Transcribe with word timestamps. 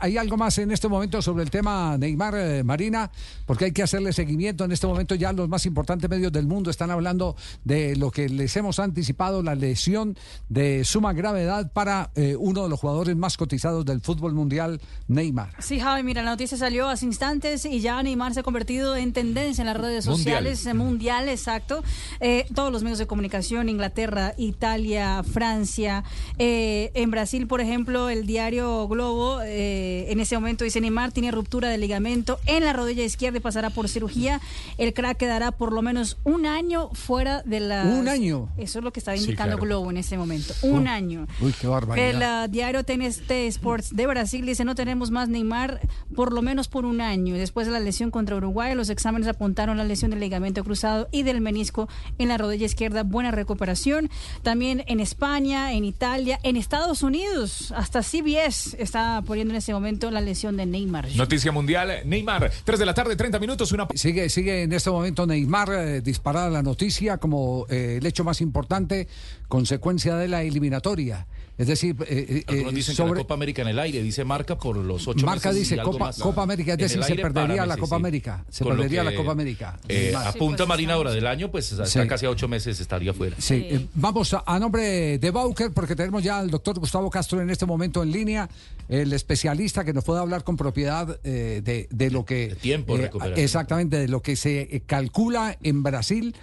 Hay 0.00 0.16
algo 0.16 0.38
más 0.38 0.56
en 0.56 0.70
este 0.70 0.88
momento 0.88 1.20
sobre 1.20 1.42
el 1.42 1.50
tema 1.50 1.98
Neymar 1.98 2.34
eh, 2.36 2.64
Marina, 2.64 3.10
porque 3.44 3.66
hay 3.66 3.72
que 3.72 3.82
hacerle 3.82 4.14
seguimiento. 4.14 4.64
En 4.64 4.72
este 4.72 4.86
momento 4.86 5.14
ya 5.14 5.30
los 5.34 5.46
más 5.46 5.66
importantes 5.66 6.08
medios 6.08 6.32
del 6.32 6.46
mundo 6.46 6.70
están 6.70 6.90
hablando 6.90 7.36
de 7.64 7.94
lo 7.94 8.10
que 8.10 8.30
les 8.30 8.56
hemos 8.56 8.78
anticipado, 8.78 9.42
la 9.42 9.54
lesión 9.54 10.16
de 10.48 10.84
suma 10.84 11.12
gravedad 11.12 11.70
para 11.70 12.10
eh, 12.14 12.34
uno 12.34 12.62
de 12.62 12.70
los 12.70 12.80
jugadores 12.80 13.14
más 13.14 13.36
cotizados 13.36 13.84
del 13.84 14.00
fútbol 14.00 14.32
mundial, 14.32 14.80
Neymar. 15.08 15.50
Sí, 15.58 15.78
Javi, 15.78 16.02
mira, 16.02 16.22
la 16.22 16.30
noticia 16.30 16.56
salió 16.56 16.88
hace 16.88 17.04
instantes 17.04 17.66
y 17.66 17.80
ya 17.80 18.02
Neymar 18.02 18.32
se 18.32 18.40
ha 18.40 18.42
convertido 18.42 18.96
en 18.96 19.12
tendencia 19.12 19.60
en 19.60 19.66
las 19.66 19.76
redes 19.76 20.06
sociales, 20.06 20.64
mundial, 20.64 20.76
mundial 20.78 21.28
exacto. 21.28 21.84
Eh, 22.20 22.46
todos 22.54 22.72
los 22.72 22.84
medios 22.84 23.00
de 23.00 23.06
comunicación, 23.06 23.68
Inglaterra, 23.68 24.32
Italia, 24.38 25.22
Francia, 25.24 26.04
en 26.38 27.10
Brasil, 27.10 27.46
por 27.46 27.60
ejemplo, 27.60 28.08
el 28.08 28.24
diario 28.24 28.88
Globo. 28.88 29.42
Eh, 29.74 30.12
en 30.12 30.20
ese 30.20 30.36
momento 30.36 30.62
dice 30.62 30.80
Neymar 30.80 31.10
tiene 31.10 31.32
ruptura 31.32 31.68
de 31.68 31.78
ligamento 31.78 32.38
en 32.46 32.64
la 32.64 32.72
rodilla 32.72 33.02
izquierda 33.02 33.38
y 33.38 33.40
pasará 33.40 33.70
por 33.70 33.88
cirugía. 33.88 34.40
El 34.78 34.94
crack 34.94 35.16
quedará 35.16 35.50
por 35.50 35.72
lo 35.72 35.82
menos 35.82 36.16
un 36.22 36.46
año 36.46 36.90
fuera 36.92 37.42
de 37.42 37.58
la. 37.58 37.84
Un 37.84 38.08
año. 38.08 38.50
Eso 38.56 38.78
es 38.78 38.84
lo 38.84 38.92
que 38.92 39.00
estaba 39.00 39.16
indicando 39.16 39.56
Globo 39.56 39.90
en 39.90 39.96
ese 39.96 40.16
momento. 40.16 40.54
Un 40.62 40.86
año. 40.86 41.26
Uy, 41.40 41.52
qué 41.60 41.66
barbaridad. 41.66 42.08
El 42.08 42.48
uh, 42.48 42.52
diario 42.52 42.84
TNT 42.84 43.30
Sports 43.48 43.96
de 43.96 44.06
Brasil 44.06 44.46
dice 44.46 44.64
no 44.64 44.76
tenemos 44.76 45.10
más 45.10 45.28
Neymar 45.28 45.80
por 46.14 46.32
lo 46.32 46.40
menos 46.40 46.68
por 46.68 46.84
un 46.84 47.00
año. 47.00 47.34
Después 47.34 47.66
de 47.66 47.72
la 47.72 47.80
lesión 47.80 48.12
contra 48.12 48.36
Uruguay, 48.36 48.76
los 48.76 48.90
exámenes 48.90 49.26
apuntaron 49.26 49.76
la 49.76 49.84
lesión 49.84 50.12
del 50.12 50.20
ligamento 50.20 50.62
cruzado 50.62 51.08
y 51.10 51.24
del 51.24 51.40
menisco 51.40 51.88
en 52.18 52.28
la 52.28 52.38
rodilla 52.38 52.66
izquierda. 52.66 53.02
Buena 53.02 53.32
recuperación. 53.32 54.08
También 54.42 54.84
en 54.86 55.00
España, 55.00 55.72
en 55.72 55.84
Italia, 55.84 56.38
en 56.44 56.56
Estados 56.56 57.02
Unidos, 57.02 57.72
hasta 57.76 58.02
CBS 58.02 58.76
está 58.78 59.20
poniendo 59.26 59.52
en 59.52 59.56
ese 59.64 59.72
momento 59.72 60.10
la 60.10 60.20
lesión 60.20 60.58
de 60.58 60.66
Neymar. 60.66 61.08
Noticia 61.16 61.50
mundial, 61.50 61.90
Neymar, 62.04 62.52
3 62.64 62.78
de 62.78 62.84
la 62.84 62.92
tarde, 62.92 63.16
30 63.16 63.38
minutos, 63.38 63.72
una... 63.72 63.88
Sigue, 63.94 64.28
sigue 64.28 64.64
en 64.64 64.72
este 64.74 64.90
momento 64.90 65.26
Neymar 65.26 65.72
eh, 65.72 66.00
disparada 66.02 66.50
la 66.50 66.62
noticia 66.62 67.16
como 67.16 67.64
eh, 67.70 67.96
el 67.98 68.04
hecho 68.04 68.24
más 68.24 68.42
importante, 68.42 69.08
consecuencia 69.48 70.16
de 70.16 70.28
la 70.28 70.42
eliminatoria. 70.42 71.26
Es 71.56 71.68
decir, 71.68 71.94
eh, 72.08 72.44
eh 72.48 72.64
dicen 72.72 72.96
sobre... 72.96 73.12
que 73.12 73.18
la 73.18 73.22
Copa 73.22 73.34
América 73.34 73.62
en 73.62 73.68
el 73.68 73.78
aire, 73.78 74.02
dice 74.02 74.24
marca 74.24 74.58
por 74.58 74.76
los 74.76 75.06
ocho 75.06 75.24
Marca 75.24 75.52
dice 75.52 75.76
Copa, 75.80 76.10
Copa, 76.20 76.42
América, 76.42 76.72
es 76.72 76.78
decir, 76.78 77.02
se 77.04 77.14
perdería 77.14 77.64
la 77.64 77.76
Copa 77.76 77.96
América. 77.96 78.44
Se 78.48 78.64
perdería 78.64 79.04
la 79.04 79.14
Copa 79.14 79.32
América. 79.32 79.78
Eh, 79.88 80.12
apunta 80.16 80.58
pues, 80.58 80.68
Marina 80.68 80.94
ahora 80.94 81.12
del 81.12 81.26
año, 81.26 81.50
pues 81.50 81.72
hasta 81.72 82.08
casi 82.08 82.26
a 82.26 82.30
ocho 82.30 82.48
meses 82.48 82.80
estaría 82.80 83.14
fuera. 83.14 83.36
Sí, 83.38 83.66
eh, 83.70 83.86
vamos 83.94 84.34
a, 84.34 84.58
nombre 84.58 85.18
de 85.18 85.30
Bauker, 85.30 85.70
porque 85.72 85.94
tenemos 85.94 86.24
ya 86.24 86.38
al 86.38 86.50
doctor 86.50 86.78
Gustavo 86.80 87.08
Castro 87.08 87.40
en 87.40 87.50
este 87.50 87.66
momento 87.66 88.02
en 88.02 88.10
línea, 88.10 88.48
el 88.88 89.12
especialista 89.12 89.84
que 89.84 89.92
nos 89.92 90.02
puede 90.02 90.20
hablar 90.20 90.42
con 90.42 90.56
propiedad 90.56 91.20
de, 91.22 91.86
de, 91.88 92.10
lo 92.10 92.24
que. 92.24 92.48
De 92.48 92.54
tiempo, 92.56 92.96
Exactamente, 93.36 93.98
de 93.98 94.08
lo 94.08 94.22
que 94.22 94.34
se 94.34 94.82
calcula 94.86 95.56
en 95.62 95.82
Brasil 95.84 96.34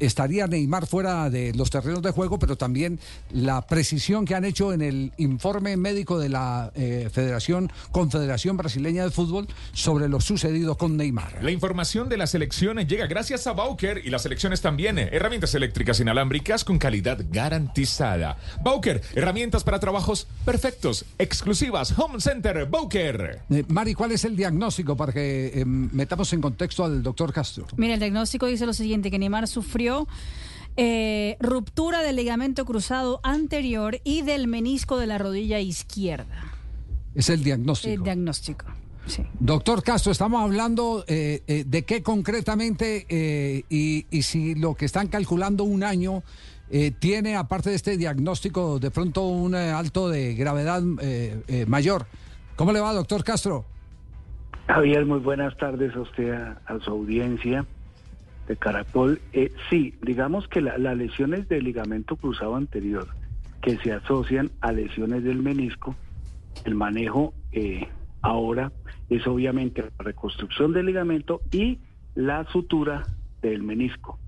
estaría 0.00 0.46
Neymar 0.46 0.86
fuera 0.86 1.30
de 1.30 1.52
los 1.54 1.70
terrenos 1.70 2.02
de 2.02 2.10
juego, 2.10 2.38
pero 2.38 2.56
también 2.56 2.98
la 3.30 3.62
precisión 3.62 4.24
que 4.24 4.34
han 4.34 4.44
hecho 4.44 4.72
en 4.72 4.82
el 4.82 5.12
informe 5.18 5.76
médico 5.76 6.18
de 6.18 6.28
la 6.28 6.72
eh, 6.74 7.08
Federación 7.12 7.70
Confederación 7.92 8.56
Brasileña 8.56 9.04
de 9.04 9.10
Fútbol 9.10 9.46
sobre 9.72 10.08
lo 10.08 10.20
sucedido 10.20 10.76
con 10.76 10.96
Neymar. 10.96 11.42
La 11.42 11.50
información 11.50 12.08
de 12.08 12.16
las 12.16 12.34
elecciones 12.34 12.88
llega 12.88 13.06
gracias 13.06 13.46
a 13.46 13.52
Bauker 13.52 14.00
y 14.04 14.10
las 14.10 14.24
elecciones 14.26 14.60
también. 14.60 14.98
Eh, 14.98 15.10
herramientas 15.12 15.54
eléctricas 15.54 16.00
inalámbricas 16.00 16.64
con 16.64 16.78
calidad 16.78 17.20
garantizada. 17.30 18.38
Bauker, 18.62 19.02
herramientas 19.14 19.64
para 19.64 19.78
trabajos 19.78 20.26
perfectos, 20.44 21.04
exclusivas. 21.18 21.96
Home 21.98 22.20
Center 22.20 22.66
Bauker. 22.66 23.42
Eh, 23.50 23.64
Mari, 23.68 23.94
¿cuál 23.94 24.12
es 24.12 24.24
el 24.24 24.34
diagnóstico 24.34 24.96
para 24.96 25.12
que 25.12 25.62
metamos 25.66 26.32
en 26.32 26.40
contexto 26.40 26.84
al 26.84 27.02
doctor 27.02 27.32
Castro? 27.32 27.66
Mira, 27.76 27.94
el 27.94 28.00
diagnóstico 28.00 28.46
dice 28.46 28.64
lo 28.66 28.72
siguiente, 28.72 29.10
que 29.10 29.18
Neymar 29.18 29.46
sufrió 29.46 29.89
eh, 30.76 31.36
ruptura 31.40 32.02
del 32.02 32.16
ligamento 32.16 32.64
cruzado 32.64 33.20
anterior 33.22 33.98
y 34.04 34.22
del 34.22 34.46
menisco 34.46 34.98
de 34.98 35.06
la 35.06 35.18
rodilla 35.18 35.58
izquierda. 35.58 36.44
Es 37.14 37.28
el 37.28 37.42
diagnóstico. 37.42 37.92
El 37.92 38.02
diagnóstico. 38.02 38.66
Sí. 39.06 39.24
Doctor 39.40 39.82
Castro, 39.82 40.12
estamos 40.12 40.42
hablando 40.42 41.04
eh, 41.08 41.42
eh, 41.46 41.64
de 41.66 41.82
qué 41.82 42.02
concretamente 42.02 43.04
y, 43.68 44.06
y, 44.10 44.22
si 44.22 44.54
lo 44.54 44.74
que 44.74 44.84
están 44.84 45.08
calculando 45.08 45.64
un 45.64 45.82
año 45.82 46.22
tiene, 47.00 47.34
aparte 47.34 47.70
de 47.70 47.76
este 47.76 47.96
diagnóstico, 47.96 48.78
de 48.78 48.92
pronto 48.92 49.26
un 49.26 49.56
alto 49.56 50.08
de 50.08 50.34
gravedad 50.34 50.80
mayor. 51.66 52.06
¿Cómo 52.54 52.72
le 52.72 52.78
va, 52.78 52.92
doctor 52.92 53.24
Castro? 53.24 53.64
Javier, 54.68 55.04
muy 55.04 55.18
buenas 55.18 55.56
tardes 55.56 55.96
a 55.96 56.00
usted, 56.00 56.32
a 56.32 56.78
su 56.84 56.90
audiencia 56.90 57.66
de 58.50 58.56
Caracol, 58.56 59.20
eh, 59.32 59.52
sí, 59.70 59.94
digamos 60.02 60.48
que 60.48 60.60
las 60.60 60.96
lesiones 60.96 61.48
del 61.48 61.62
ligamento 61.62 62.16
cruzado 62.16 62.56
anterior 62.56 63.06
que 63.62 63.76
se 63.76 63.92
asocian 63.92 64.50
a 64.60 64.72
lesiones 64.72 65.22
del 65.22 65.40
menisco, 65.40 65.94
el 66.64 66.74
manejo 66.74 67.32
eh, 67.52 67.86
ahora 68.22 68.72
es 69.08 69.24
obviamente 69.28 69.82
la 69.82 69.90
reconstrucción 70.04 70.72
del 70.72 70.86
ligamento 70.86 71.42
y 71.52 71.78
la 72.16 72.44
sutura 72.50 73.04
del 73.40 73.62
menisco. 73.62 74.18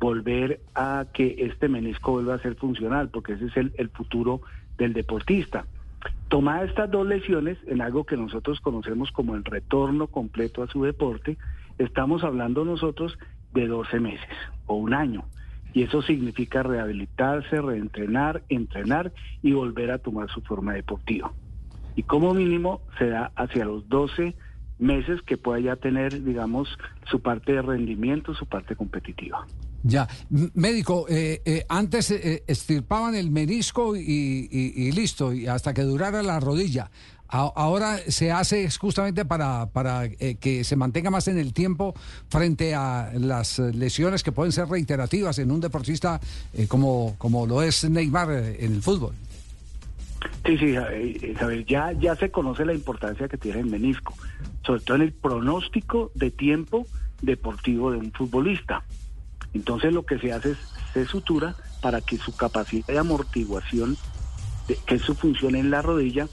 Volver 0.00 0.62
a 0.74 1.04
que 1.12 1.36
este 1.38 1.68
menisco 1.68 2.12
vuelva 2.12 2.36
a 2.36 2.42
ser 2.42 2.54
funcional, 2.54 3.10
porque 3.10 3.34
ese 3.34 3.46
es 3.48 3.56
el, 3.58 3.74
el 3.76 3.90
futuro 3.90 4.40
del 4.78 4.94
deportista. 4.94 5.66
Tomar 6.28 6.64
estas 6.64 6.90
dos 6.90 7.06
lesiones 7.06 7.58
en 7.66 7.82
algo 7.82 8.04
que 8.04 8.16
nosotros 8.16 8.60
conocemos 8.60 9.12
como 9.12 9.34
el 9.34 9.44
retorno 9.44 10.06
completo 10.06 10.62
a 10.62 10.68
su 10.68 10.84
deporte, 10.84 11.36
estamos 11.76 12.24
hablando 12.24 12.64
nosotros 12.64 13.18
de 13.54 13.66
12 13.66 14.00
meses 14.00 14.36
o 14.66 14.74
un 14.76 14.94
año. 14.94 15.24
Y 15.74 15.82
eso 15.82 16.02
significa 16.02 16.62
rehabilitarse, 16.62 17.60
reentrenar, 17.60 18.42
entrenar 18.48 19.12
y 19.42 19.52
volver 19.52 19.90
a 19.90 19.98
tomar 19.98 20.30
su 20.30 20.40
forma 20.40 20.74
deportiva. 20.74 21.32
Y 21.94 22.02
como 22.04 22.32
mínimo 22.32 22.80
se 22.98 23.08
da 23.08 23.32
hacia 23.36 23.64
los 23.64 23.88
12 23.88 24.34
meses 24.78 25.20
que 25.22 25.36
pueda 25.36 25.60
ya 25.60 25.76
tener, 25.76 26.22
digamos, 26.22 26.68
su 27.10 27.20
parte 27.20 27.52
de 27.52 27.62
rendimiento, 27.62 28.34
su 28.34 28.46
parte 28.46 28.76
competitiva. 28.76 29.46
Ya, 29.82 30.08
médico, 30.54 31.06
eh, 31.08 31.40
eh, 31.44 31.64
antes 31.68 32.10
eh, 32.10 32.42
estirpaban 32.46 33.14
el 33.14 33.30
menisco 33.30 33.96
y, 33.96 34.00
y, 34.00 34.92
listo, 34.92 35.32
y 35.32 35.46
hasta 35.46 35.72
que 35.72 35.82
durara 35.82 36.22
la 36.22 36.40
rodilla. 36.40 36.90
Ahora 37.28 37.98
se 38.08 38.32
hace 38.32 38.70
justamente 38.70 39.24
para, 39.24 39.66
para 39.66 40.08
que 40.08 40.64
se 40.64 40.76
mantenga 40.76 41.10
más 41.10 41.28
en 41.28 41.38
el 41.38 41.52
tiempo 41.52 41.94
frente 42.28 42.74
a 42.74 43.10
las 43.14 43.58
lesiones 43.58 44.22
que 44.22 44.32
pueden 44.32 44.52
ser 44.52 44.68
reiterativas 44.68 45.38
en 45.38 45.50
un 45.50 45.60
deportista 45.60 46.20
como, 46.68 47.14
como 47.18 47.46
lo 47.46 47.62
es 47.62 47.88
Neymar 47.88 48.30
en 48.30 48.72
el 48.72 48.82
fútbol. 48.82 49.14
Sí, 50.44 50.56
sí, 50.58 50.74
ya, 51.66 51.92
ya 51.92 52.16
se 52.16 52.30
conoce 52.30 52.64
la 52.64 52.74
importancia 52.74 53.28
que 53.28 53.36
tiene 53.36 53.60
el 53.60 53.66
menisco, 53.66 54.14
sobre 54.64 54.80
todo 54.80 54.96
en 54.96 55.02
el 55.02 55.12
pronóstico 55.12 56.10
de 56.14 56.30
tiempo 56.30 56.86
deportivo 57.22 57.92
de 57.92 57.98
un 57.98 58.12
futbolista. 58.12 58.82
Entonces 59.54 59.92
lo 59.92 60.04
que 60.04 60.18
se 60.18 60.32
hace 60.32 60.52
es 60.52 60.58
se 60.92 61.04
sutura 61.06 61.54
para 61.82 62.00
que 62.00 62.16
su 62.16 62.34
capacidad 62.34 62.86
de 62.86 62.98
amortiguación, 62.98 63.96
que 64.86 64.94
es 64.94 65.02
su 65.02 65.14
función 65.14 65.54
en 65.54 65.70
la 65.70 65.82
rodilla, 65.82 66.28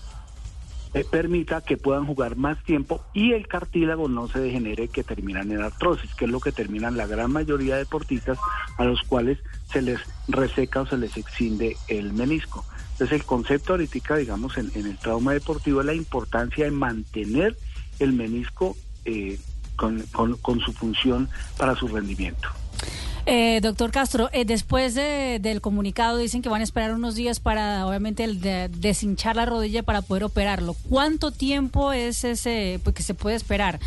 eh, 0.95 1.03
permita 1.03 1.59
que 1.59 1.75
puedan 1.75 2.05
jugar 2.05 2.37
más 2.37 2.57
tiempo 2.63 3.03
y 3.13 3.33
el 3.33 3.49
cartílago 3.49 4.07
no 4.07 4.29
se 4.29 4.39
degenere 4.39 4.87
que 4.87 5.03
terminan 5.03 5.51
en 5.51 5.61
artrosis, 5.61 6.15
que 6.15 6.23
es 6.23 6.31
lo 6.31 6.39
que 6.39 6.53
terminan 6.53 6.95
la 6.95 7.05
gran 7.05 7.33
mayoría 7.33 7.73
de 7.73 7.81
deportistas 7.81 8.37
a 8.77 8.85
los 8.85 9.01
cuales 9.03 9.37
se 9.69 9.81
les 9.81 9.99
reseca 10.29 10.79
o 10.79 10.85
se 10.85 10.97
les 10.97 11.17
exinde 11.17 11.75
el 11.89 12.13
menisco. 12.13 12.63
Entonces 12.93 13.11
el 13.11 13.25
concepto 13.25 13.73
ahorita, 13.73 14.15
digamos, 14.15 14.57
en, 14.57 14.71
el 14.73 14.97
trauma 14.97 15.33
deportivo 15.33 15.81
es 15.81 15.85
la 15.85 15.93
importancia 15.93 16.63
de 16.63 16.71
mantener 16.71 17.57
el 17.99 18.13
menisco 18.13 18.77
eh, 19.03 19.37
con, 19.75 20.01
con 20.13 20.59
su 20.61 20.71
función 20.71 21.27
para 21.57 21.75
su 21.75 21.89
rendimiento. 21.89 22.47
Eh, 23.27 23.59
doctor 23.59 23.89
Castro, 23.89 24.29
eh, 24.33 24.45
después 24.45 24.93
del 24.93 25.59
comunicado 25.59 26.19
dicen 26.19 26.43
que 26.43 26.49
van 26.49 26.61
a 26.61 26.63
esperar 26.63 26.93
unos 26.93 27.15
días 27.15 27.39
para, 27.39 27.87
obviamente, 27.87 28.23
el 28.23 28.39
deshinchar 28.39 29.35
la 29.35 29.47
rodilla 29.47 29.81
para 29.81 30.03
poder 30.03 30.23
operarlo. 30.23 30.75
¿Cuánto 30.89 31.31
tiempo 31.31 31.91
es 31.91 32.23
ese 32.23 32.79
pues, 32.83 32.95
que 32.95 33.01
se 33.01 33.15
puede 33.15 33.35
esperar? 33.35 33.79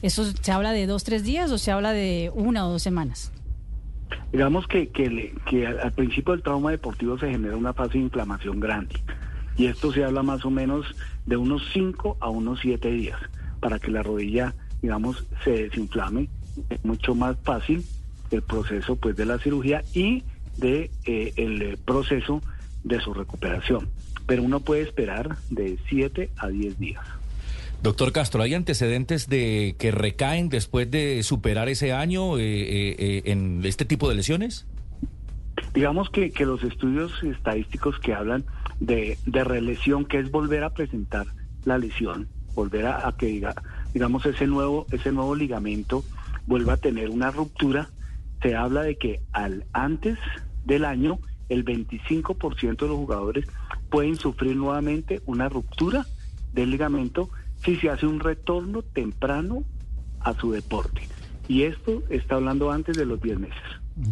¿Eso 0.00 0.24
se 0.24 0.52
habla 0.52 0.72
de 0.72 0.86
dos, 0.86 1.04
tres 1.04 1.24
días 1.24 1.50
o 1.50 1.58
se 1.58 1.70
habla 1.72 1.92
de 1.92 2.30
una 2.34 2.66
o 2.66 2.72
dos 2.72 2.82
semanas? 2.82 3.32
Digamos 4.32 4.66
que, 4.66 4.90
al 5.82 5.92
principio 5.92 6.32
del 6.32 6.42
trauma 6.42 6.70
deportivo 6.70 7.18
se 7.18 7.30
genera 7.30 7.56
una 7.56 7.74
fase 7.74 7.98
de 7.98 8.04
inflamación 8.04 8.60
grande. 8.60 8.94
Y 9.58 9.66
esto 9.66 9.92
se 9.92 10.04
habla 10.04 10.22
más 10.22 10.44
o 10.46 10.50
menos 10.50 10.86
de 11.26 11.36
unos 11.36 11.62
cinco 11.72 12.16
a 12.20 12.30
unos 12.30 12.60
siete 12.60 12.90
días 12.90 13.18
para 13.60 13.78
que 13.78 13.90
la 13.90 14.02
rodilla, 14.02 14.54
digamos, 14.80 15.26
se 15.44 15.50
desinflame. 15.50 16.28
Es 16.70 16.82
mucho 16.82 17.14
más 17.14 17.36
fácil 17.42 17.84
el 18.30 18.42
proceso 18.42 18.96
pues 18.96 19.16
de 19.16 19.26
la 19.26 19.38
cirugía 19.38 19.82
y 19.94 20.24
de 20.56 20.90
eh, 21.04 21.32
el 21.36 21.78
proceso 21.78 22.42
de 22.84 23.00
su 23.00 23.14
recuperación. 23.14 23.88
Pero 24.26 24.42
uno 24.42 24.60
puede 24.60 24.82
esperar 24.82 25.36
de 25.50 25.78
7 25.88 26.30
a 26.36 26.48
10 26.48 26.78
días. 26.78 27.04
Doctor 27.82 28.12
Castro, 28.12 28.42
¿hay 28.42 28.54
antecedentes 28.54 29.28
de 29.28 29.76
que 29.78 29.90
recaen 29.90 30.48
después 30.48 30.90
de 30.90 31.22
superar 31.22 31.68
ese 31.68 31.92
año 31.92 32.38
en 32.38 33.60
este 33.64 33.84
tipo 33.84 34.08
de 34.08 34.16
lesiones? 34.16 34.66
Digamos 35.74 36.10
que, 36.10 36.30
que 36.30 36.46
los 36.46 36.62
estudios 36.64 37.12
estadísticos 37.22 37.98
que 38.00 38.14
hablan 38.14 38.44
de, 38.80 39.18
de 39.26 39.44
relesión, 39.44 40.04
que 40.04 40.18
es 40.18 40.30
volver 40.30 40.64
a 40.64 40.70
presentar 40.70 41.26
la 41.64 41.78
lesión, 41.78 42.28
volver 42.54 42.86
a, 42.86 43.14
que 43.18 43.26
diga, 43.26 43.54
digamos 43.92 44.24
ese 44.26 44.46
nuevo, 44.46 44.86
ese 44.90 45.12
nuevo 45.12 45.34
ligamento 45.34 46.04
vuelva 46.46 46.74
a 46.74 46.76
tener 46.76 47.10
una 47.10 47.30
ruptura, 47.30 47.90
se 48.42 48.54
habla 48.54 48.82
de 48.82 48.96
que 48.96 49.20
al 49.32 49.64
antes 49.72 50.18
del 50.64 50.84
año 50.84 51.18
el 51.48 51.64
25% 51.64 52.76
de 52.76 52.88
los 52.88 52.96
jugadores 52.96 53.46
pueden 53.90 54.16
sufrir 54.16 54.56
nuevamente 54.56 55.22
una 55.26 55.48
ruptura 55.48 56.06
del 56.52 56.70
ligamento 56.70 57.30
si 57.64 57.76
se 57.76 57.90
hace 57.90 58.06
un 58.06 58.20
retorno 58.20 58.82
temprano 58.82 59.64
a 60.20 60.34
su 60.34 60.52
deporte. 60.52 61.02
Y 61.48 61.62
esto 61.62 62.02
está 62.10 62.36
hablando 62.36 62.70
antes 62.70 62.96
de 62.96 63.06
los 63.06 63.20
10 63.20 63.38
meses. 63.38 63.62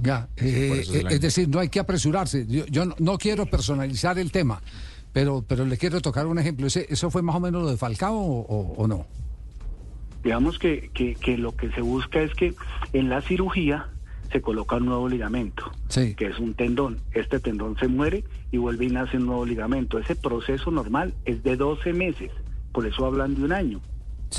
Ya, 0.03 0.29
eh, 0.37 0.82
eh, 0.93 1.05
es 1.11 1.20
decir, 1.20 1.49
no 1.49 1.59
hay 1.59 1.69
que 1.69 1.81
apresurarse. 1.81 2.47
Yo, 2.47 2.85
no, 2.99 3.19
quiero 3.19 3.44
personalizar 3.47 4.19
el 4.19 4.32
tema, 4.32 4.62
pero, 5.12 5.44
pero 5.47 5.67
le 5.67 5.77
quiero 5.77 6.00
tocar 6.00 6.27
un 6.27 6.38
ejemplo. 6.38 6.67
¿Eso 6.67 7.11
fue 7.11 7.23
más 7.23 7.37
o 7.37 7.41
menos 7.41 7.62
lo 7.62 7.70
de 7.70 7.77
Falcao 7.77 8.15
o, 8.17 8.87
no? 8.88 9.06
Digamos 10.23 10.59
que, 10.59 10.91
que, 10.94 11.37
lo 11.37 11.55
que 11.55 11.70
se 11.73 11.82
busca 11.82 12.23
es 12.23 12.32
que 12.35 12.55
en 12.94 13.11
la 13.11 13.20
cirugía 13.20 13.88
se 14.34 14.42
coloca 14.42 14.75
un 14.76 14.86
nuevo 14.86 15.08
ligamento, 15.08 15.70
que 15.94 16.26
es 16.26 16.40
un 16.40 16.54
tendón. 16.54 16.98
Este 17.12 17.38
tendón 17.38 17.78
se 17.78 17.86
muere 17.86 18.25
y 18.50 18.56
vuelve 18.56 18.86
y 18.86 18.88
nace 18.88 19.16
un 19.16 19.26
nuevo 19.26 19.46
ligamento. 19.46 19.96
Ese 19.96 20.16
proceso 20.16 20.72
normal 20.72 21.14
es 21.25 21.44
de 21.44 21.56
12 21.56 21.92
meses, 21.92 22.32
por 22.72 22.84
eso 22.84 23.06
hablan 23.06 23.36
de 23.36 23.44
un 23.44 23.52
año 23.52 23.81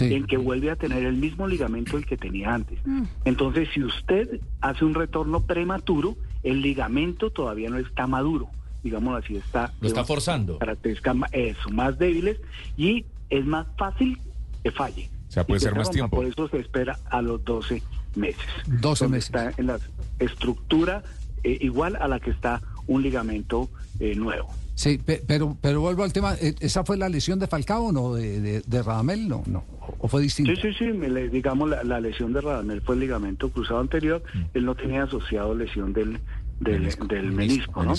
en 0.01 0.27
que 0.27 0.35
vuelve 0.35 0.69
a 0.69 0.75
tener 0.75 1.05
el 1.05 1.15
mismo 1.15 1.47
ligamento 1.47 1.95
el 1.95 2.05
que 2.05 2.17
tenía 2.17 2.53
antes. 2.53 2.77
Mm. 2.83 3.03
Entonces, 3.23 3.69
si 3.73 3.85
usted 3.85 4.41
hace 4.59 4.83
un 4.83 4.95
retorno 4.95 5.43
prematuro, 5.43 6.17
el 6.43 6.61
ligamento 6.61 7.29
todavía 7.29 7.69
no 7.69 7.77
está 7.77 8.05
maduro, 8.05 8.49
digamos 8.83 9.23
así, 9.23 9.37
está... 9.37 9.71
Lo 9.79 9.87
está 9.87 10.03
forzando. 10.03 10.59
Características 10.59 11.15
eso, 11.31 11.69
más 11.69 11.97
débiles 11.97 12.37
y 12.75 13.05
es 13.29 13.45
más 13.45 13.65
fácil 13.77 14.19
que 14.61 14.71
falle. 14.71 15.09
O 15.29 15.31
sea, 15.31 15.45
puede 15.45 15.61
ser 15.61 15.73
más 15.73 15.89
tiempo. 15.89 16.17
Por 16.17 16.25
eso 16.25 16.49
se 16.49 16.59
espera 16.59 16.99
a 17.09 17.21
los 17.21 17.41
12 17.45 17.81
meses. 18.15 18.45
12 18.67 19.07
meses. 19.07 19.25
Está 19.27 19.51
en 19.57 19.67
la 19.67 19.79
estructura 20.19 21.03
eh, 21.43 21.57
igual 21.61 21.95
a 21.97 22.07
la 22.07 22.19
que 22.19 22.31
está 22.31 22.61
un 22.87 23.01
ligamento 23.01 23.69
eh, 23.99 24.15
nuevo. 24.15 24.49
Sí, 24.75 24.99
pero 25.05 25.57
pero 25.61 25.79
vuelvo 25.79 26.03
al 26.03 26.11
tema, 26.11 26.35
eh, 26.35 26.53
¿esa 26.59 26.83
fue 26.83 26.97
la 26.97 27.07
lesión 27.07 27.39
de 27.39 27.47
Falcao 27.47 27.85
o 27.85 27.91
no? 27.93 28.13
¿De, 28.13 28.61
de, 28.61 28.83
Radamel? 28.83 29.27
No, 29.29 29.41
no, 29.45 29.63
¿o 29.99 30.07
fue 30.09 30.21
distinto? 30.21 30.51
Sí, 30.55 30.73
sí, 30.73 30.73
sí, 30.77 30.91
digamos 31.31 31.69
la, 31.69 31.99
lesión 32.01 32.33
de 32.33 32.41
Radamel 32.41 32.81
fue 32.81 32.95
el 32.95 33.01
ligamento 33.01 33.49
cruzado 33.49 33.79
anterior, 33.79 34.21
mm. 34.33 34.39
él 34.53 34.65
no 34.65 34.75
tenía 34.75 35.03
asociado 35.03 35.55
lesión 35.55 35.93
del, 35.93 36.19
del, 36.59 37.31
menisco, 37.31 37.85
¿no? 37.85 37.93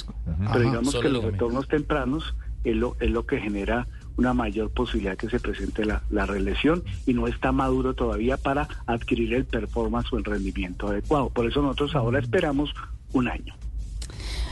Pero 0.52 0.64
digamos 0.64 0.94
que 0.96 1.08
los 1.08 1.24
retornos 1.24 1.66
tempranos 1.66 2.34
es 2.64 2.76
lo, 2.76 2.94
es 3.00 3.10
lo 3.10 3.24
que 3.24 3.38
genera 3.38 3.88
una 4.16 4.34
mayor 4.34 4.70
posibilidad 4.70 5.16
que 5.16 5.28
se 5.28 5.40
presente 5.40 5.84
la, 5.84 6.02
la 6.10 6.26
relesión 6.26 6.82
y 7.06 7.14
no 7.14 7.26
está 7.26 7.52
maduro 7.52 7.94
todavía 7.94 8.36
para 8.36 8.68
adquirir 8.86 9.34
el 9.34 9.44
performance 9.44 10.12
o 10.12 10.18
el 10.18 10.24
rendimiento 10.24 10.88
adecuado. 10.88 11.30
Por 11.30 11.46
eso 11.46 11.62
nosotros 11.62 11.94
ahora 11.94 12.18
esperamos 12.18 12.74
un 13.12 13.28
año. 13.28 13.54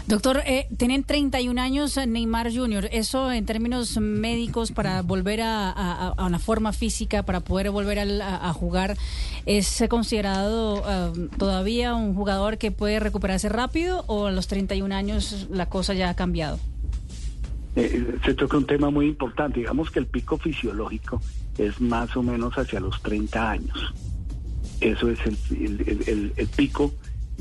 Doctor, 0.06 0.42
eh, 0.44 0.68
tienen 0.76 1.02
31 1.02 1.58
años 1.58 1.96
eh, 1.96 2.06
Neymar 2.06 2.54
Jr. 2.54 2.90
¿Eso 2.92 3.32
en 3.32 3.46
términos 3.46 3.96
médicos 3.96 4.70
para 4.70 5.00
volver 5.00 5.40
a, 5.42 6.14
una 6.18 6.38
forma 6.38 6.74
física, 6.74 7.22
para 7.22 7.40
poder 7.40 7.70
volver 7.70 7.98
a, 7.98 8.52
jugar, 8.52 8.98
es 9.46 9.82
considerado 9.88 10.82
eh, 10.86 11.28
todavía 11.38 11.94
un 11.94 12.14
jugador 12.14 12.58
que 12.58 12.70
puede 12.70 13.00
recuperarse 13.00 13.48
rápido 13.48 14.04
o 14.06 14.26
a 14.26 14.30
los 14.30 14.46
31 14.46 14.94
años 14.94 15.48
la 15.50 15.66
cosa 15.66 15.94
ya 15.94 16.10
ha 16.10 16.14
cambiado? 16.14 16.58
Se 17.74 18.34
toca 18.34 18.56
un 18.56 18.66
tema 18.66 18.90
muy 18.90 19.06
importante. 19.06 19.60
Digamos 19.60 19.90
que 19.90 19.98
el 19.98 20.06
pico 20.06 20.38
fisiológico 20.38 21.20
es 21.58 21.80
más 21.80 22.16
o 22.16 22.22
menos 22.22 22.56
hacia 22.56 22.80
los 22.80 23.02
30 23.02 23.50
años. 23.50 23.94
Eso 24.80 25.08
es 25.10 25.18
el, 25.26 26.32
el 26.36 26.48
pico 26.48 26.92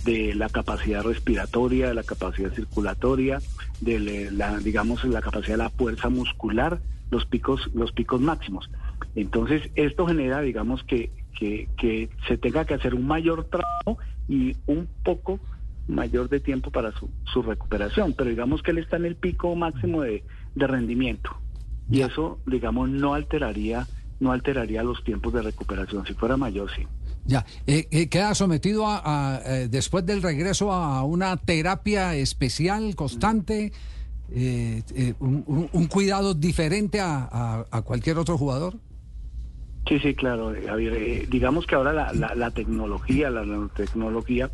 de 0.06 0.34
la 0.36 0.50
capacidad 0.50 1.04
respiratoria, 1.04 1.88
de 1.88 1.94
la 1.94 2.04
capacidad 2.04 2.54
circulatoria, 2.54 3.40
de 3.82 4.32
la, 4.32 4.58
digamos, 4.60 5.04
la 5.06 5.22
capacidad 5.22 5.54
de 5.54 5.64
la 5.64 5.70
fuerza 5.70 6.10
muscular, 6.10 6.82
los 7.12 7.26
picos, 7.26 7.70
los 7.74 7.92
picos 7.92 8.20
máximos. 8.20 8.70
Entonces, 9.16 9.70
esto 9.76 10.06
genera, 10.08 10.42
digamos, 10.42 10.84
que, 10.84 11.12
que, 11.38 11.70
que 11.78 12.10
se 12.28 12.38
tenga 12.38 12.66
que 12.66 12.74
hacer 12.74 12.96
un 12.96 13.08
mayor 13.08 13.46
trabajo 13.46 13.98
y 14.28 14.56
un 14.66 14.88
poco 15.04 15.40
mayor 15.88 16.30
de 16.30 16.40
tiempo 16.40 16.72
para 16.72 16.92
su, 16.94 17.10
su 17.32 17.42
recuperación, 17.42 18.14
pero 18.14 18.30
digamos 18.30 18.62
que 18.64 18.72
él 18.72 18.78
está 18.78 18.98
en 18.98 19.06
el 19.06 19.16
pico 19.16 19.56
máximo 19.56 20.02
de, 20.02 20.24
de 20.56 20.68
rendimiento 20.68 21.32
y 21.90 22.02
eso, 22.02 22.40
digamos, 22.46 22.90
no 22.90 23.14
alteraría, 23.14 23.88
no 24.20 24.32
alteraría 24.32 24.84
los 24.84 25.04
tiempos 25.04 25.34
de 25.34 25.42
recuperación. 25.42 26.06
Si 26.06 26.14
fuera 26.14 26.38
mayor, 26.38 26.70
sí. 26.76 26.88
Ya, 27.26 27.46
eh, 27.68 27.88
eh, 27.92 28.10
queda 28.10 28.36
sometido 28.36 28.86
a, 28.88 29.42
eh, 29.46 29.68
después 29.70 30.06
del 30.06 30.22
regreso 30.22 30.72
a 30.72 31.04
una 31.04 31.38
terapia 31.38 32.16
especial, 32.16 32.96
constante, 32.96 33.72
un, 35.20 35.88
cuidado 35.90 36.34
diferente 36.34 37.00
a, 37.02 37.84
cualquier 37.86 38.18
otro 38.18 38.38
jugador. 38.38 38.76
Sí, 39.88 40.00
sí, 40.00 40.16
claro, 40.16 40.54
Javier. 40.66 41.28
digamos 41.30 41.68
que 41.68 41.76
ahora 41.76 41.92
la, 41.92 42.34
la, 42.34 42.52
tecnología, 42.52 43.30
la 43.30 43.46
nanotecnología, 43.46 44.50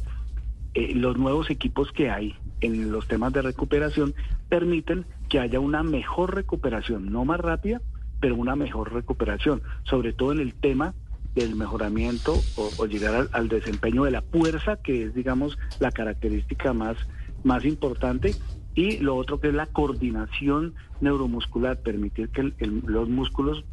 los 0.73 1.17
nuevos 1.17 1.49
equipos 1.49 1.91
que 1.91 2.09
hay 2.09 2.35
en 2.61 2.91
los 2.91 3.07
temas 3.07 3.33
de 3.33 3.41
recuperación 3.41 4.13
permiten 4.49 5.05
que 5.29 5.39
haya 5.39 5.59
una 5.59 5.83
mejor 5.83 6.35
recuperación, 6.35 7.11
no 7.11 7.25
más 7.25 7.39
rápida, 7.39 7.81
pero 8.19 8.35
una 8.35 8.55
mejor 8.55 8.93
recuperación, 8.93 9.61
sobre 9.83 10.13
todo 10.13 10.31
en 10.31 10.39
el 10.39 10.53
tema 10.53 10.93
del 11.35 11.55
mejoramiento 11.55 12.33
o, 12.55 12.85
llegar 12.85 13.27
al, 13.31 13.47
desempeño 13.47 14.03
de 14.03 14.11
la 14.11 14.21
fuerza, 14.21 14.77
que 14.77 15.03
es, 15.03 15.13
digamos, 15.13 15.57
la 15.79 15.91
característica 15.91 16.73
más, 16.73 16.97
más 17.43 17.65
importante. 17.65 18.35
Y 18.75 18.97
lo 18.97 19.15
otro 19.15 19.39
que 19.39 19.49
es 19.49 19.53
la 19.53 19.67
coordinación 19.67 20.73
neuromuscular, 21.01 21.79
permitir 21.81 22.29
que 22.29 22.51
los 22.59 23.09
músculos 23.09 23.63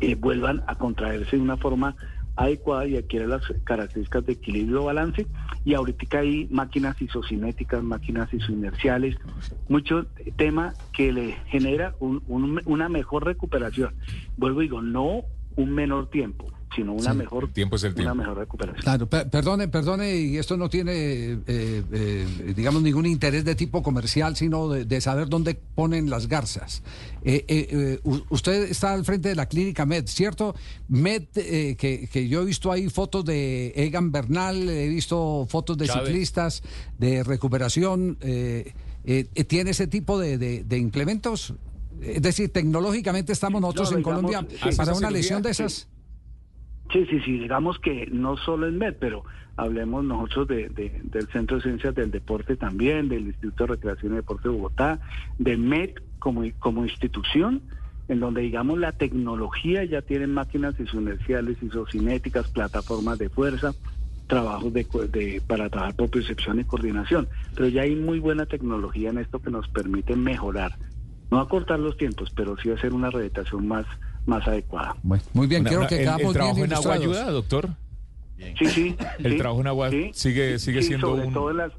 eh, 0.00 0.14
vuelvan 0.14 0.62
a 0.66 0.76
contraerse 0.76 1.36
de 1.36 1.42
una 1.42 1.56
forma 1.56 1.96
adecuada 2.38 2.86
y 2.86 2.96
adquieren 2.96 3.30
las 3.30 3.42
características 3.64 4.24
de 4.26 4.32
equilibrio 4.34 4.84
balance. 4.84 5.26
Y 5.64 5.74
ahorita 5.74 6.20
hay 6.20 6.46
máquinas 6.50 7.00
isocinéticas, 7.02 7.82
máquinas 7.82 8.32
isoinerciales, 8.32 9.16
mucho 9.68 10.06
tema 10.36 10.72
que 10.92 11.12
le 11.12 11.32
genera 11.46 11.94
una 12.00 12.88
mejor 12.88 13.26
recuperación. 13.26 13.94
Vuelvo 14.36 14.62
y 14.62 14.66
digo, 14.66 14.80
no 14.80 15.22
un 15.56 15.72
menor 15.72 16.08
tiempo 16.08 16.46
sino 16.74 16.92
una 16.92 17.14
mejor 17.14 17.50
tiempo 17.52 17.76
es 17.76 17.84
el 17.84 17.94
una 17.98 18.14
mejor 18.14 18.38
recuperación. 18.38 18.82
Claro, 18.82 19.08
perdone, 19.08 19.68
perdone, 19.68 20.16
y 20.16 20.36
esto 20.36 20.56
no 20.56 20.68
tiene, 20.68 20.92
eh, 20.92 21.38
eh, 21.46 22.54
digamos, 22.54 22.82
ningún 22.82 23.06
interés 23.06 23.44
de 23.44 23.54
tipo 23.54 23.82
comercial, 23.82 24.36
sino 24.36 24.68
de, 24.68 25.00
saber 25.00 25.28
dónde 25.28 25.54
ponen 25.54 26.10
las 26.10 26.28
garzas. 26.28 26.82
Eh, 27.22 28.00
usted 28.30 28.70
está 28.70 28.92
al 28.92 29.04
frente 29.04 29.28
de 29.30 29.34
la 29.34 29.46
clínica 29.46 29.86
Med, 29.86 30.06
¿cierto? 30.06 30.54
Med, 30.88 31.24
que, 31.32 32.08
que, 32.10 32.28
yo 32.28 32.42
he 32.42 32.44
visto 32.44 32.70
ahí 32.70 32.88
fotos 32.88 33.24
de 33.24 33.72
Egan 33.76 34.12
Bernal, 34.12 34.68
he 34.68 34.88
visto 34.88 35.46
fotos 35.48 35.78
de 35.78 35.88
ciclistas, 35.88 36.62
de 36.98 37.22
recuperación. 37.22 38.18
¿Tiene 38.18 39.70
ese 39.70 39.86
tipo 39.86 40.18
de, 40.18 40.38
de, 40.38 40.78
implementos? 40.78 41.54
Es 42.02 42.22
decir, 42.22 42.52
tecnológicamente 42.52 43.32
estamos 43.32 43.60
nosotros 43.60 43.92
en 43.92 44.02
Colombia 44.02 44.46
para 44.76 44.94
una 44.94 45.10
lesión 45.10 45.42
de 45.42 45.50
esas. 45.50 45.72
Sí, 45.72 45.97
sí, 46.90 47.20
sí, 47.20 47.38
digamos 47.38 47.78
que 47.78 48.08
no 48.10 48.36
solo 48.36 48.66
en 48.66 48.78
MED, 48.78 48.94
pero 48.98 49.24
hablemos 49.56 50.04
nosotros 50.04 50.48
de, 50.48 50.68
del 50.68 51.26
Centro 51.28 51.56
de 51.56 51.64
Ciencias 51.64 51.94
del 51.94 52.10
Deporte 52.10 52.56
también, 52.56 53.08
del 53.08 53.26
Instituto 53.26 53.64
de 53.64 53.74
Recreación 53.74 54.12
y 54.12 54.16
Deporte 54.16 54.48
de 54.48 54.54
Bogotá, 54.54 55.00
de 55.38 55.56
MED 55.56 55.90
como, 56.18 56.42
como 56.58 56.84
institución, 56.84 57.62
en 58.08 58.20
donde 58.20 58.40
digamos 58.42 58.78
la 58.78 58.92
tecnología 58.92 59.84
ya 59.84 60.02
tiene 60.02 60.26
máquinas 60.26 60.78
isoinerciales, 60.80 61.62
isocinéticas, 61.62 62.48
plataformas 62.48 63.18
de 63.18 63.28
fuerza, 63.28 63.72
trabajos 64.28 64.72
de, 64.72 64.86
de, 65.10 65.42
para 65.46 65.68
trabajar 65.68 65.96
por 65.96 66.10
percepción 66.10 66.60
y 66.60 66.64
coordinación, 66.64 67.28
pero 67.54 67.68
ya 67.68 67.82
hay 67.82 67.96
muy 67.96 68.20
buena 68.20 68.46
tecnología 68.46 69.10
en 69.10 69.18
esto 69.18 69.40
que 69.40 69.50
nos 69.50 69.68
permite 69.68 70.16
mejorar, 70.16 70.76
no 71.30 71.40
acortar 71.40 71.78
los 71.80 71.96
tiempos, 71.96 72.30
pero 72.34 72.56
sí 72.58 72.70
hacer 72.70 72.92
una 72.92 73.10
rehabilitación 73.10 73.66
más 73.66 73.86
más 74.28 74.46
adecuada. 74.46 74.94
muy 75.02 75.46
bien, 75.46 75.64
creo 75.64 75.86
que 75.88 76.02
el, 76.02 76.08
el 76.20 76.32
trabajo 76.32 76.64
en 76.64 76.72
agua 76.72 76.94
ayuda, 76.94 77.30
doctor. 77.30 77.70
Sí, 78.58 78.66
sí. 78.66 78.96
El 79.18 79.36
trabajo 79.36 79.60
en 79.62 79.66
agua 79.66 79.90
sigue 80.12 80.58
sigue 80.58 80.82
siendo 80.82 81.08
sobre 81.08 81.26
un... 81.26 81.34
todo 81.34 81.52
las, 81.52 81.72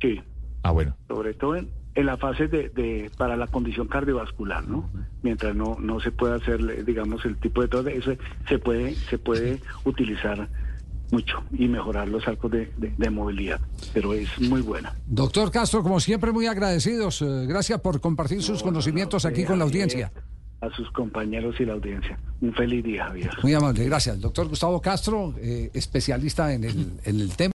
sí. 0.00 0.20
Ah, 0.62 0.70
bueno. 0.70 0.96
Sobre 1.06 1.34
todo 1.34 1.56
en, 1.56 1.68
en 1.94 2.06
la 2.06 2.16
fase 2.16 2.48
de, 2.48 2.70
de, 2.70 3.10
para 3.18 3.36
la 3.36 3.46
condición 3.46 3.88
cardiovascular, 3.88 4.66
¿no? 4.66 4.88
Mientras 5.22 5.54
no 5.54 5.76
no 5.78 6.00
se 6.00 6.10
pueda 6.10 6.36
hacer, 6.36 6.84
digamos, 6.86 7.24
el 7.26 7.36
tipo 7.36 7.60
de 7.60 7.68
todo 7.68 7.88
eso 7.88 8.12
se 8.48 8.58
puede 8.58 8.94
se 8.94 9.18
puede 9.18 9.60
utilizar 9.84 10.48
mucho 11.10 11.42
y 11.52 11.68
mejorar 11.68 12.08
los 12.08 12.26
arcos 12.28 12.50
de, 12.50 12.70
de, 12.76 13.10
movilidad, 13.10 13.60
pero 13.94 14.12
es 14.12 14.28
muy 14.40 14.60
buena. 14.60 14.94
Doctor 15.06 15.50
Castro, 15.50 15.82
como 15.82 16.00
siempre, 16.00 16.32
muy 16.32 16.46
agradecidos. 16.46 17.22
Eh, 17.22 17.46
gracias 17.46 17.80
por 17.80 18.00
compartir 18.00 18.42
sus 18.42 18.62
conocimientos 18.62 19.24
aquí 19.24 19.44
con 19.44 19.58
la 19.58 19.64
audiencia. 19.64 20.12
A 20.60 20.70
sus 20.70 20.90
compañeros 20.90 21.54
y 21.60 21.64
la 21.64 21.74
audiencia. 21.74 22.18
Un 22.40 22.52
feliz 22.52 22.84
día, 22.84 23.06
Javier. 23.06 23.30
Muy 23.42 23.54
amable, 23.54 23.84
gracias. 23.84 24.20
Doctor 24.20 24.48
Gustavo 24.48 24.80
Castro, 24.80 25.34
eh, 25.40 25.70
especialista 25.74 26.52
en 26.52 26.64
el, 26.64 26.92
en 27.04 27.20
el 27.20 27.36
tema. 27.36 27.46